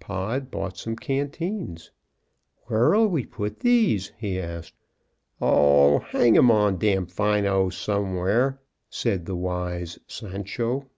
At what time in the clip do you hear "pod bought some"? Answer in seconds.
0.00-0.96